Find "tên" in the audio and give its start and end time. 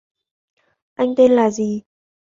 1.17-1.31